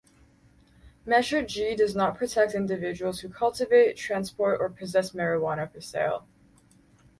[1.05, 6.25] Measure G does not protect individuals who cultivate, transport or possess marijuana for sale.